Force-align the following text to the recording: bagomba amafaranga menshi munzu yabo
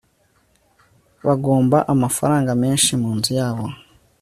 bagomba 1.25 1.77
amafaranga 1.93 2.51
menshi 2.61 2.91
munzu 3.01 3.31
yabo 3.39 3.65